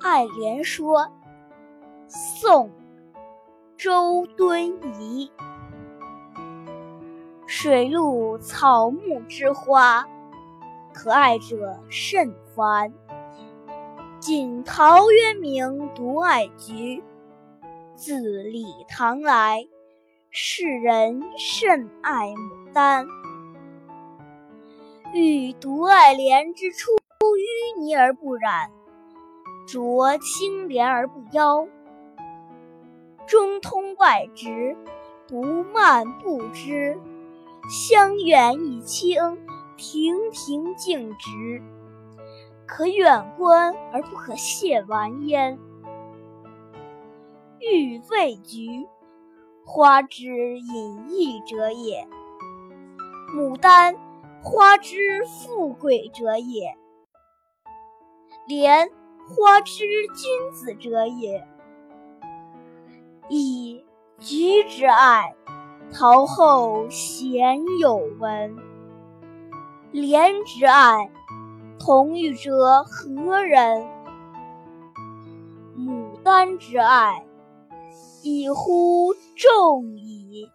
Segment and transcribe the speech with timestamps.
[0.00, 1.00] 爱莲说》
[2.08, 2.68] 宋·
[3.76, 5.30] 周敦颐。
[7.46, 10.06] 水陆草木之花，
[10.94, 12.92] 可爱者甚蕃。
[14.20, 17.02] 晋陶渊明独爱菊。
[17.96, 19.66] 自李唐来，
[20.30, 23.06] 世人甚爱牡丹。
[25.12, 28.70] 欲独爱莲之出淤泥而不染，
[29.68, 31.68] 濯清涟而不妖。
[33.26, 34.74] 中通外直，
[35.28, 36.98] 不蔓不枝，
[37.68, 39.38] 香远益清，
[39.76, 41.62] 亭亭净植。
[42.66, 45.58] 可远观而不可亵玩焉。
[47.60, 48.86] 欲谓菊，
[49.66, 52.06] 花之隐逸者也；
[53.34, 53.96] 牡丹，
[54.42, 56.74] 花之富贵者也；
[58.46, 58.90] 莲，
[59.28, 61.46] 花之君子者也。
[63.28, 63.84] 以
[64.18, 65.34] 菊之爱，
[65.92, 68.56] 陶后鲜有闻；
[69.92, 71.10] 莲之爱，
[71.78, 73.86] 同予者何人？
[75.76, 77.26] 牡丹之爱，
[78.22, 80.50] 宜乎众矣。